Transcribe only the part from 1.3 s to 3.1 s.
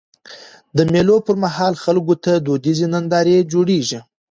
مهال خلکو ته دودیزي